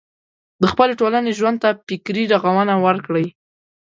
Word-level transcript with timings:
د 0.61 0.63
خپلې 0.71 0.93
ټولنې 0.99 1.31
ژوند 1.39 1.57
ته 1.63 1.69
فکري 1.87 2.23
روغونه 2.31 2.73
ورکړي. 2.85 3.27